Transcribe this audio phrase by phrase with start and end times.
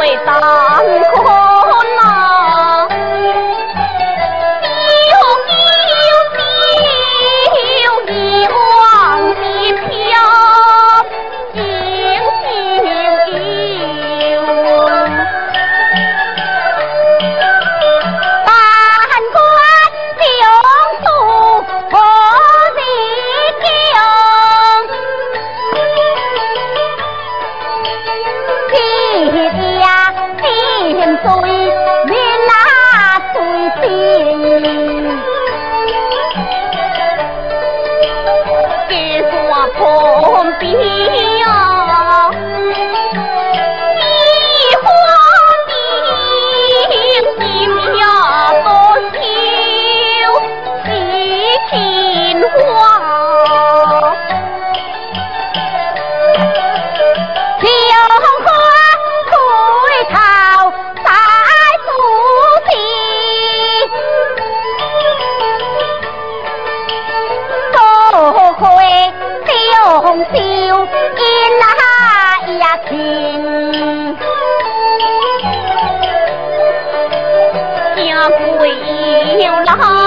[0.00, 1.29] 为当空。
[79.78, 79.99] 呀！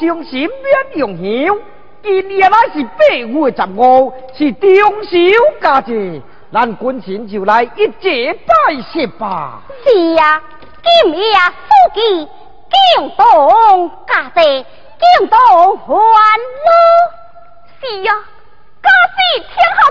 [0.00, 1.58] 伤心免用香，
[2.02, 5.10] 今年乃是八月十五，是中秋
[5.60, 9.60] 佳节，咱君臣就来一节拜谢吧。
[9.84, 10.40] 是呀，
[11.04, 12.28] 今夜夫妻
[12.96, 14.64] 共同佳节，
[15.18, 16.70] 共同欢乐。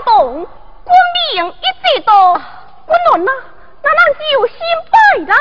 [0.04, 0.46] 动，
[0.84, 0.96] 官
[1.34, 3.30] 命一直到，官人呐，
[3.82, 4.56] 那咱就先
[4.90, 5.36] 拜来。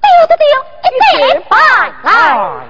[0.00, 0.42] 对对对，
[0.82, 1.56] 一接拜
[2.02, 2.67] 来。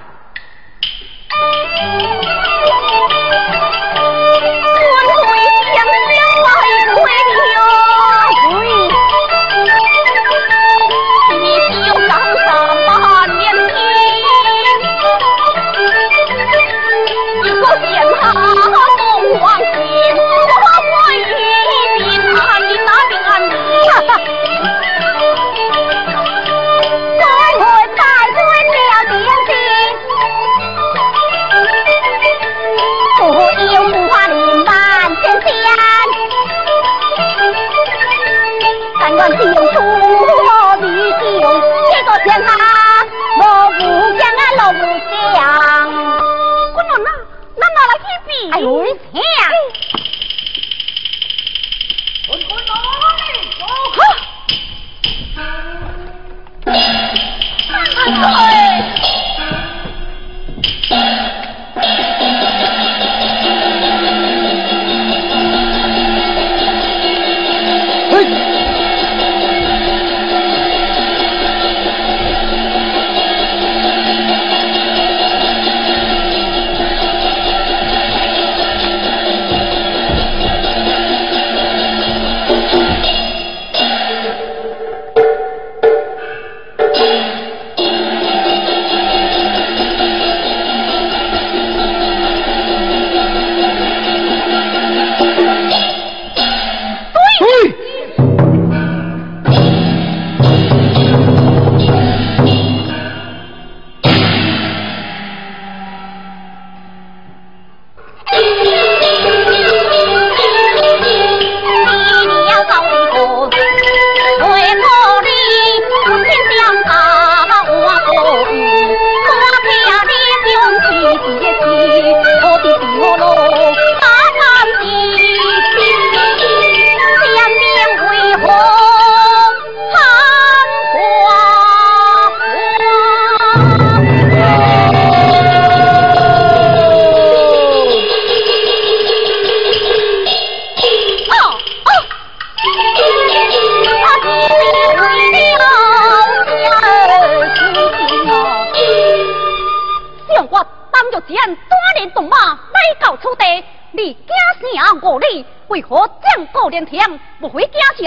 [48.51, 48.83] 哎呦我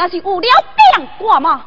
[0.09, 0.47] 是有了
[0.97, 1.64] 变卦吗？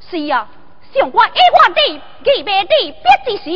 [0.00, 0.48] 是啊，
[0.92, 1.80] 上官一万的
[2.24, 2.94] 二百的
[3.26, 3.50] 别之时，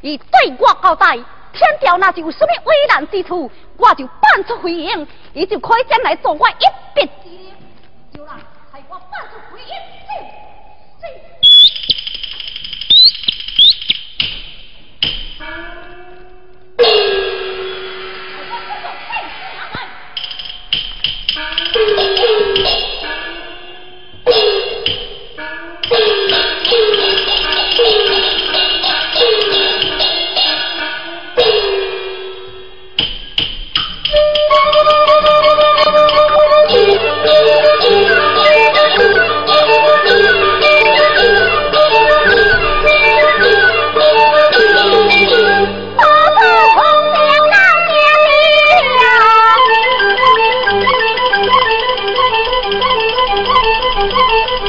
[0.00, 1.12] 以对我交代，
[1.52, 6.54] 天条那就有什么危难之处，我就搬出回应，伊就可以将来做我一
[6.94, 7.10] 笔。
[8.12, 8.34] 就让
[8.72, 9.38] 害我搬出
[21.96, 22.27] Thank you.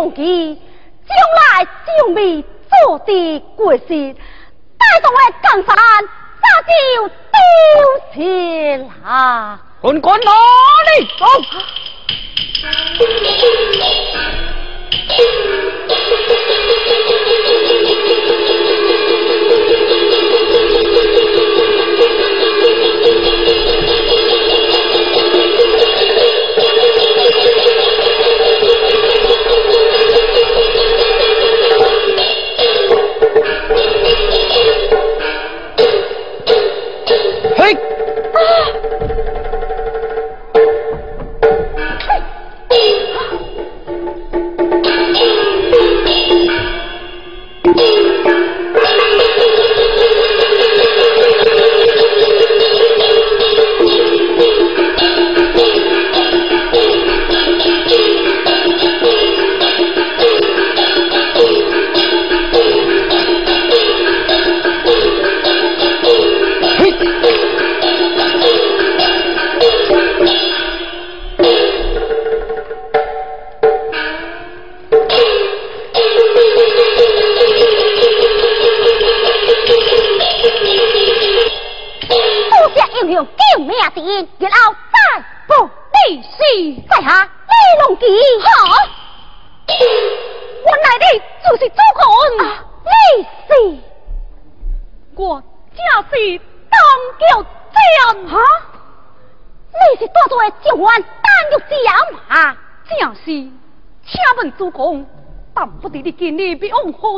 [0.00, 0.58] 用计，
[1.06, 5.76] 将来就未做地过世，带动我江山
[6.40, 6.72] 早就
[7.10, 7.36] 丢
[8.14, 8.18] 失
[9.04, 9.60] 啦。
[9.82, 10.30] 滚滚哪
[10.86, 11.26] 里走
[12.62, 13.10] ？Thank.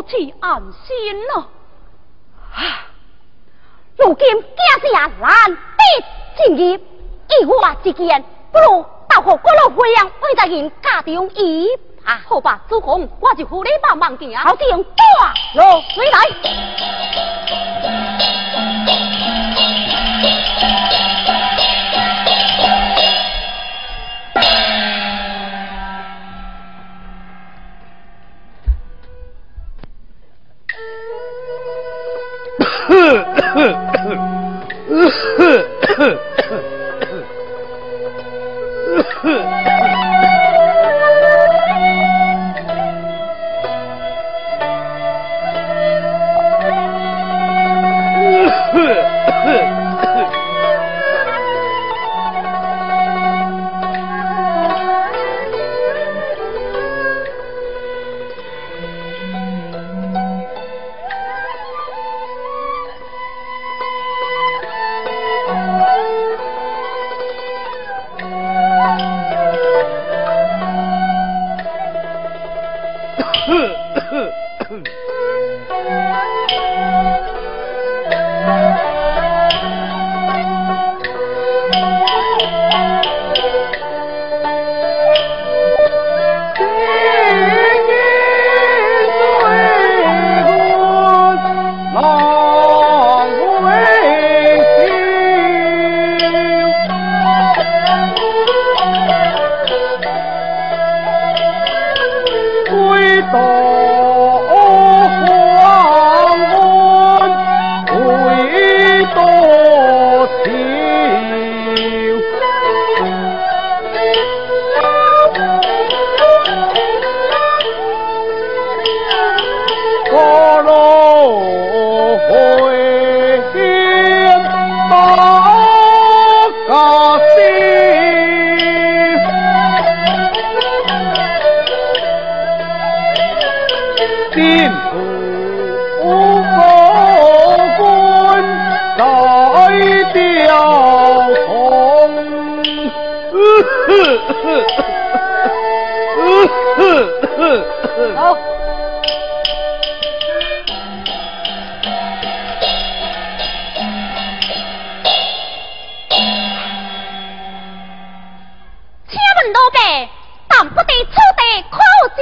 [0.00, 1.46] 日别往何处安心呢？
[2.54, 2.87] 啊，
[3.99, 5.56] 如今家下难得
[6.37, 11.68] 进入，一我之间，不如到河各路飞扬为在人家中一
[12.04, 16.91] 啊，好吧，主公，我就扶你慢慢行，好定大路回来。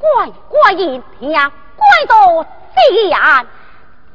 [0.00, 3.46] 怪怪言听，怪到自然，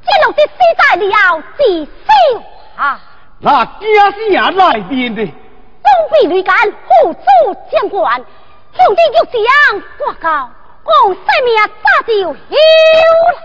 [0.02, 2.44] 这路是死在了自修
[2.76, 3.00] 啊！
[3.40, 10.50] 那家是也来电的，东北旅干护主将官，兄弟就这样挂告，
[10.84, 12.56] 讲性命早就休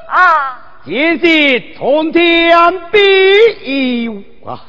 [0.09, 0.59] 啊！
[0.83, 4.13] 今日从天必有
[4.51, 4.65] 啊！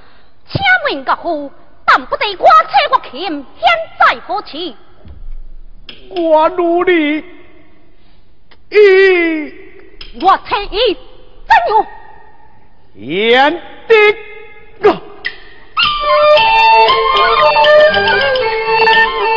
[0.45, 1.49] 请问个户。
[1.93, 3.67] 但不得我车我琴，现
[3.99, 4.57] 在何处？
[6.15, 7.25] 我努力，
[8.71, 9.53] 一
[10.21, 10.97] 我猜一
[11.45, 11.85] 怎样？
[12.95, 13.53] 严
[13.87, 13.93] 的
[14.81, 14.85] 个，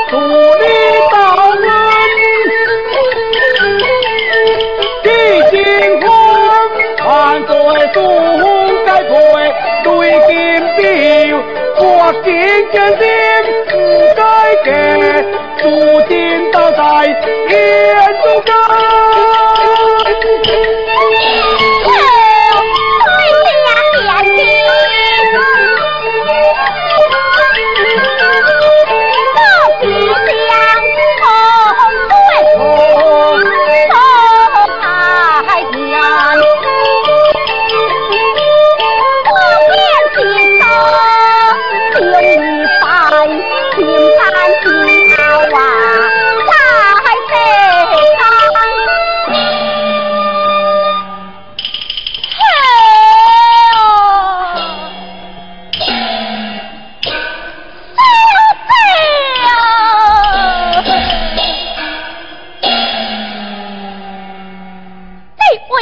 [0.09, 0.65] 祝你
[1.11, 1.15] 大
[1.51, 1.59] 恩，
[5.03, 5.07] 记
[5.51, 5.53] 金
[6.01, 6.07] 婚，
[7.05, 7.09] 万
[7.45, 7.51] 岁
[7.93, 7.97] 祖
[8.87, 9.13] 该配
[9.83, 9.87] 对
[10.29, 10.33] 金
[10.77, 10.83] 表。
[11.87, 12.33] 我今
[12.73, 13.05] 见心
[13.69, 13.73] 不
[14.17, 14.23] 该
[14.65, 14.67] 给，
[15.59, 15.63] 注
[16.09, 16.15] 定
[16.51, 16.81] 倒在
[17.51, 17.53] 眼
[18.23, 18.51] 中干。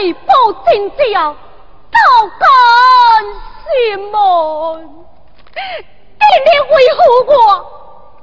[0.03, 0.33] 为保
[0.67, 1.33] 真家，
[1.93, 1.99] 倒
[2.41, 2.45] 干
[3.63, 4.19] 心门。
[5.55, 7.35] 今天为何我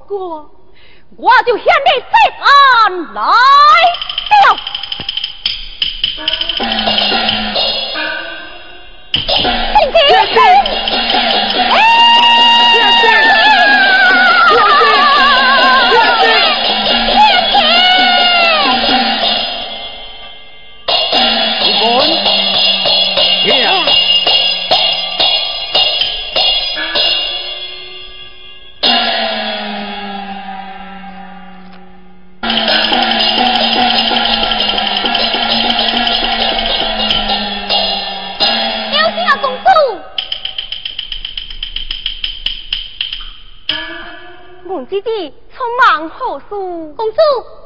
[0.09, 0.19] 我
[1.15, 2.13] 我就向你再
[2.43, 2.47] 案
[3.13, 4.43] 来了。
[9.89, 9.91] 天
[10.33, 10.37] 天，
[11.71, 12.18] 哎。
[46.47, 47.19] 公主，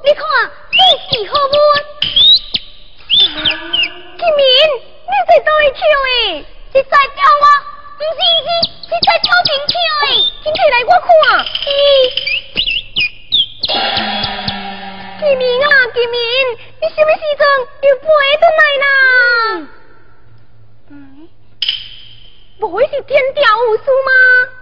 [0.04, 0.24] 你看
[0.72, 0.78] 这
[1.18, 1.52] 是何物？
[3.12, 3.22] 金
[4.36, 4.46] 明，
[5.04, 6.46] 你在倒里跳诶？
[6.74, 7.46] 是在叫我？
[7.98, 8.48] 不是，是
[8.90, 9.74] 是在跳平跳
[10.08, 10.10] 诶？
[10.44, 11.08] 请起来，我看。
[15.20, 16.18] 金明啊，金明，
[16.82, 17.42] 你什么时阵
[17.84, 18.06] 又飞
[18.40, 18.88] 转来啦？
[20.90, 21.30] 嗯，
[22.60, 24.12] 不会是天条无数吗？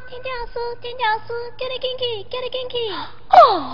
[0.10, 2.76] 天条书，天条书，叫你进去，叫你进去。
[3.34, 3.72] 哦，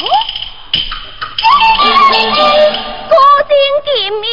[3.10, 3.16] 古
[3.48, 4.28] 今见面，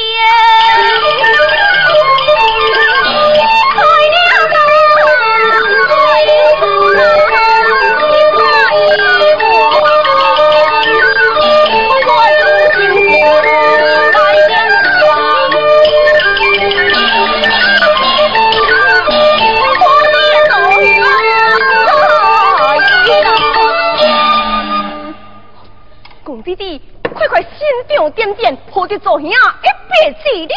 [26.56, 26.80] 弟
[27.14, 27.50] 快快心
[27.96, 30.54] 中点点抱着做兄一辈子的。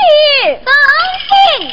[0.63, 0.73] 当
[1.59, 1.71] 兵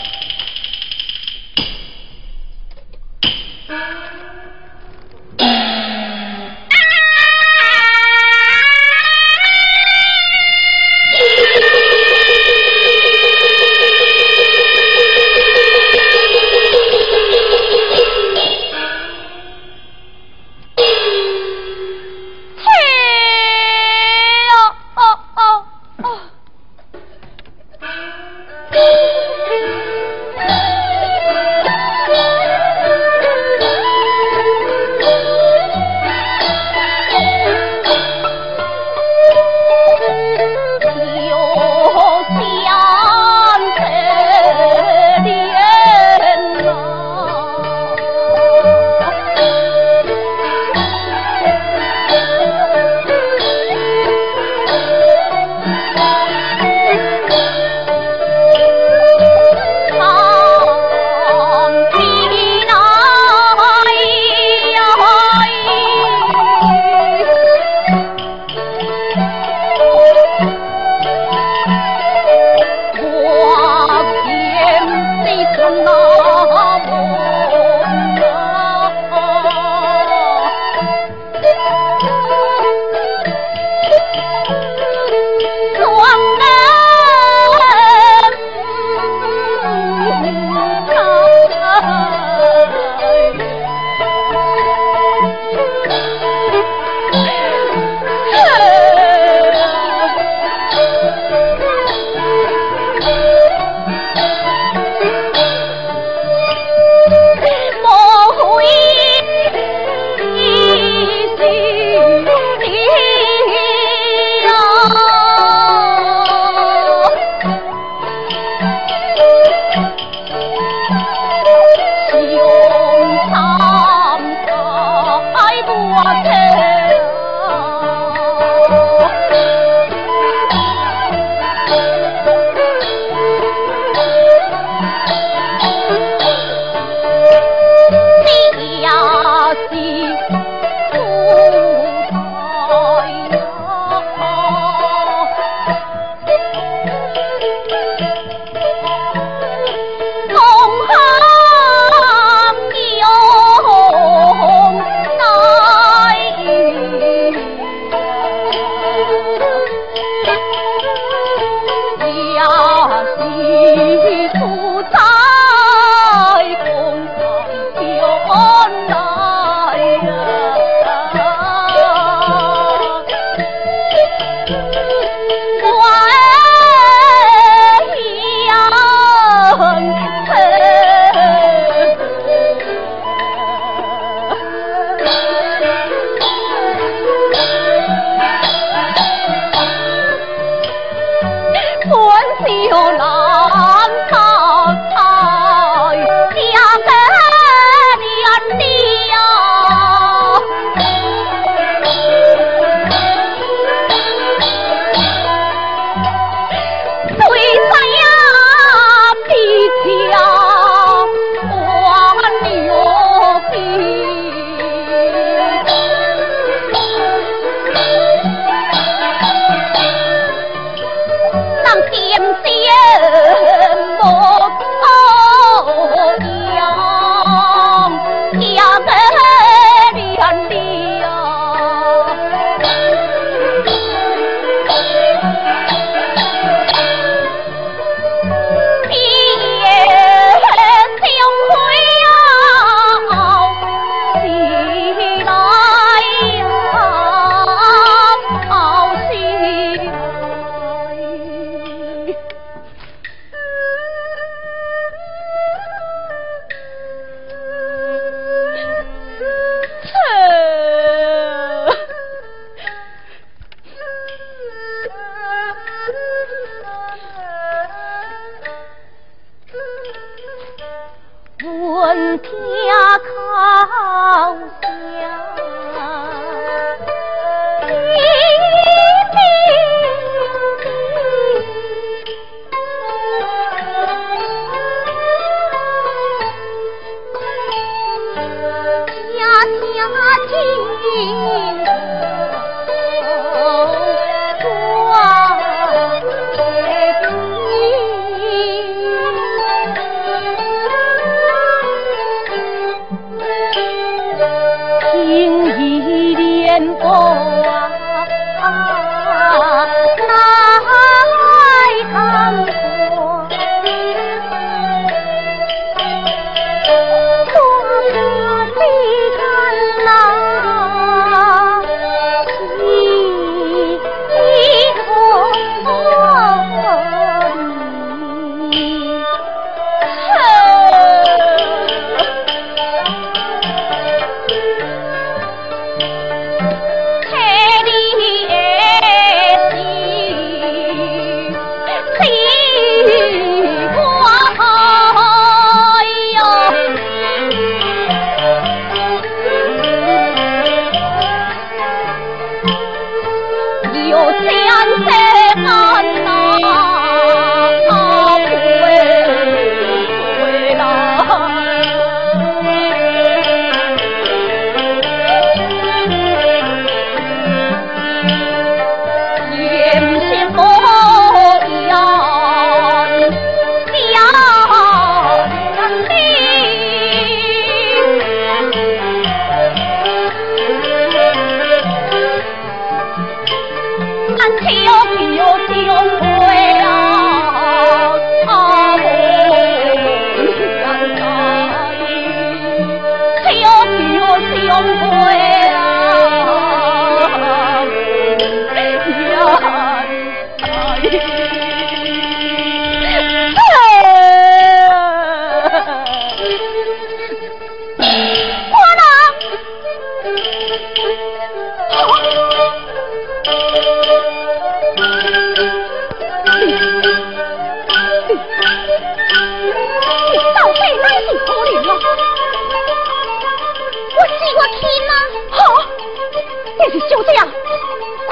[427.15, 427.27] 呀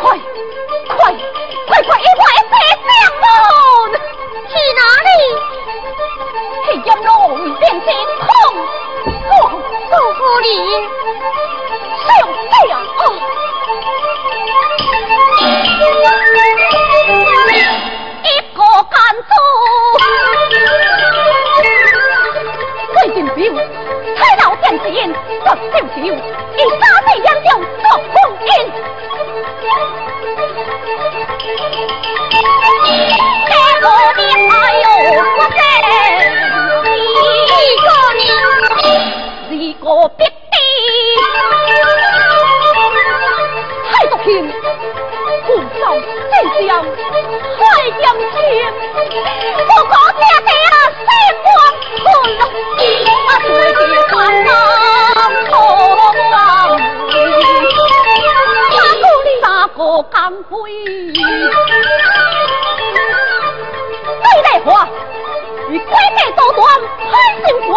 [0.01, 0.03] 快
[0.89, 0.97] 快
[1.67, 3.27] 快快快快上楼
[4.49, 5.11] 去哪里？
[6.65, 7.11] 黑金龙
[7.59, 7.87] 变成
[8.21, 8.25] 空
[9.29, 9.33] 我
[9.91, 10.47] 祝福你
[12.05, 12.09] 上
[12.51, 12.63] 吊
[40.03, 40.35] 我必定，
[43.89, 44.51] 还得拼，
[45.47, 45.79] 鼓足
[46.29, 46.91] 劲将汉
[48.03, 48.27] 将军，
[49.69, 50.51] 我哥爹的
[50.99, 51.07] 时
[51.45, 51.47] 光
[52.03, 52.43] 过了，
[53.29, 53.47] 我自
[53.79, 54.13] 己放
[54.43, 54.51] 难
[55.49, 55.55] 同
[56.33, 56.35] 万
[57.07, 57.15] 里，
[58.73, 58.77] 哪
[59.41, 59.79] 哪个
[60.11, 60.19] 敢
[60.51, 60.51] 归？
[64.21, 64.67] 非奈何，
[65.71, 66.61] 你乖乖走断
[67.09, 67.15] 汉
[67.47, 67.71] 兴国。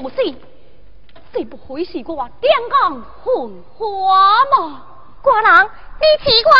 [0.00, 0.16] 无死，
[1.32, 4.86] 这不会是我点眼混花吗？
[5.22, 6.50] 寡人，你气我，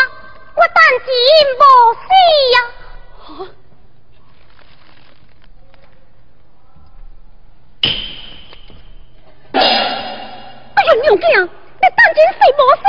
[0.55, 1.09] 我但真
[1.55, 1.63] 无
[1.95, 1.99] 死
[2.53, 2.57] 呀！
[3.23, 3.31] 啊，
[9.53, 9.57] 哎
[10.83, 12.83] 呀，娘子，你当真死无死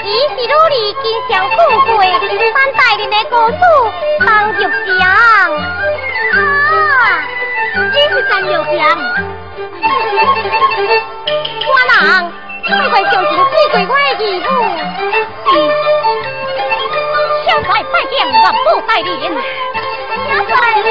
[0.00, 1.42] 哎呦天啊！
[2.54, 3.56] 咱带领的公主
[4.26, 4.54] 当玉
[4.98, 5.02] 祥，
[6.34, 6.36] 啊，
[7.92, 8.78] 这是真玉祥。
[11.64, 11.92] 寡人
[12.66, 14.46] 快快小心记归我的义父。
[17.46, 19.08] 小帅拜见万宝带领。
[20.28, 20.88] 小帅，你这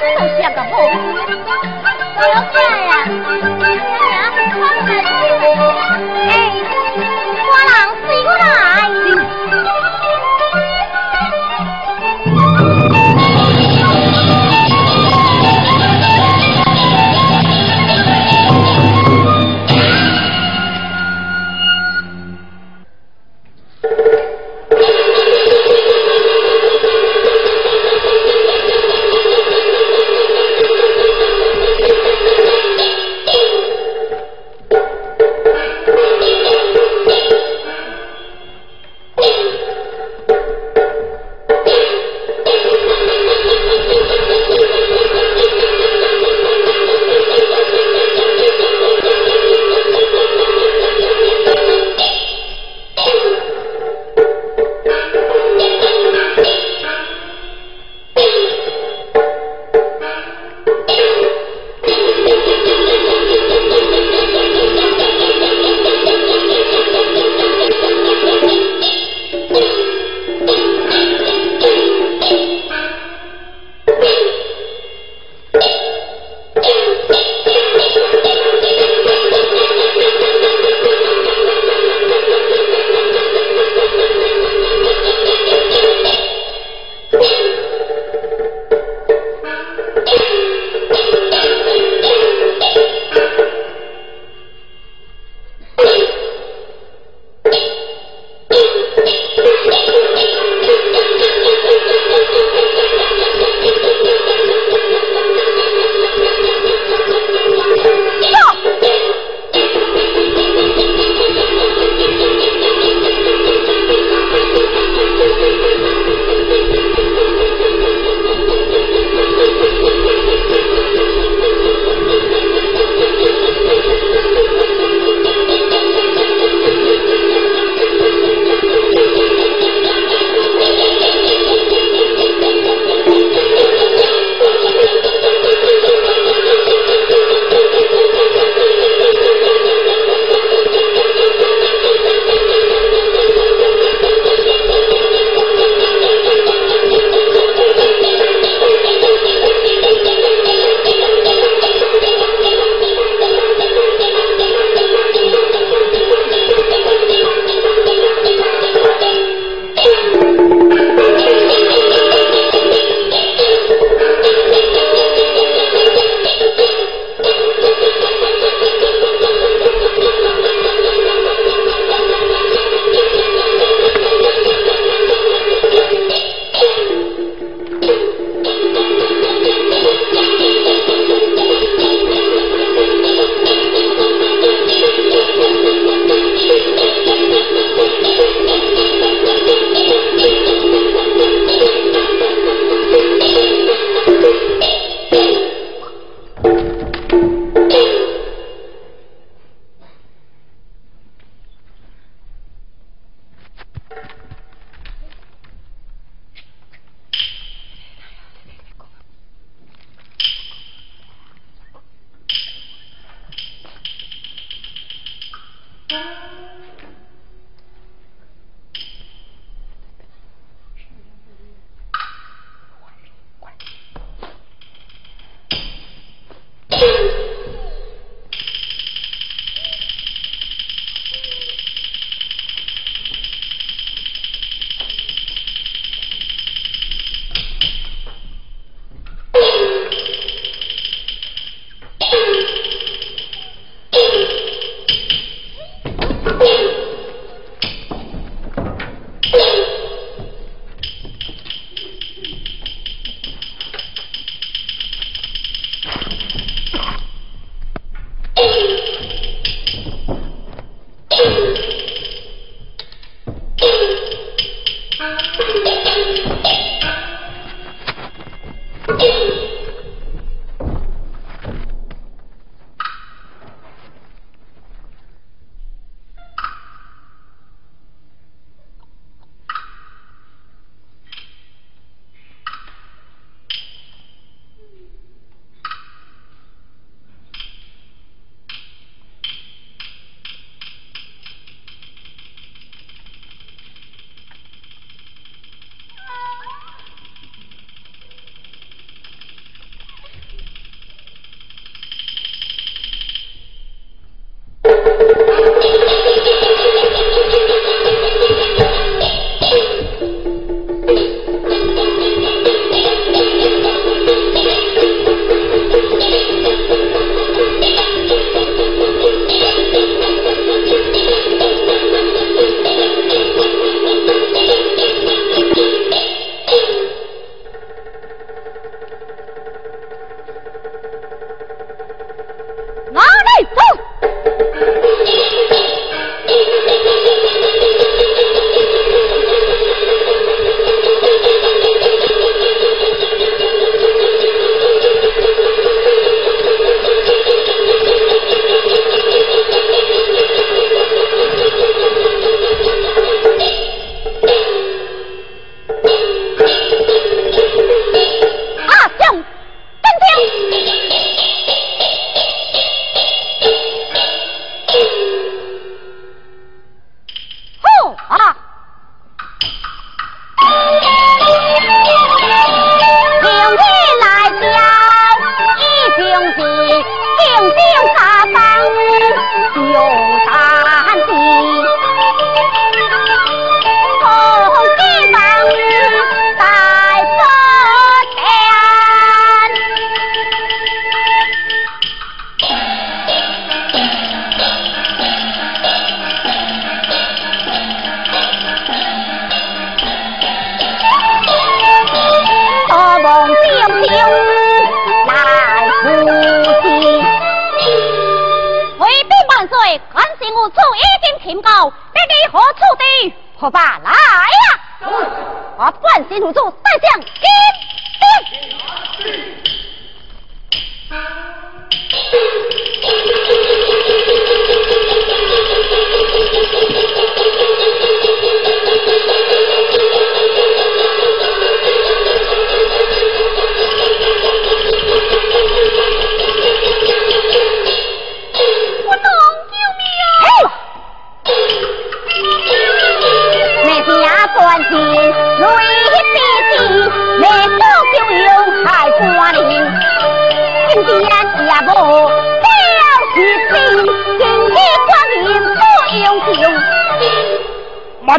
[0.00, 0.72] 这都像个木。
[2.16, 2.20] 小
[2.52, 2.54] 帅
[2.88, 2.92] 呀，
[6.28, 6.41] 哎，寡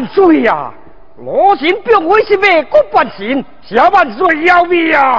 [0.04, 0.70] 万岁呀！
[1.16, 5.18] 罗成并非是咩国万神，小万岁要命啊！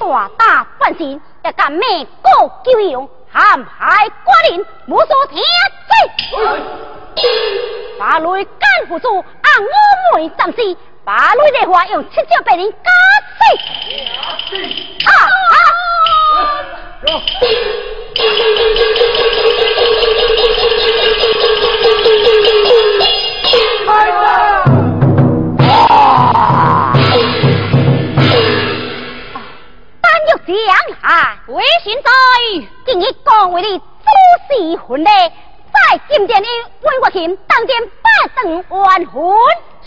[0.00, 1.04] 大大本事
[1.44, 1.86] 也敢咩
[2.22, 5.40] 国救用，陷害寡人，无所天
[5.86, 5.94] 罪。
[7.98, 9.24] 把雷干不住，按
[9.62, 12.90] 我妹暂时，把雷的话用七招被人加
[13.38, 13.38] 死。
[15.04, 15.10] 啊
[15.52, 15.54] 啊！
[21.82, 21.85] 但
[30.00, 30.54] 翻入江
[31.02, 32.10] 海为神在，
[32.86, 33.84] 今日讲为你祖
[34.48, 35.10] 师魂嘞，
[35.72, 38.08] 在金殿里为我琴，当殿八
[38.40, 39.36] 声还魂，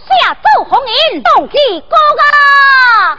[0.07, 1.57] 下奏红颜动起
[1.89, 3.17] 歌啦。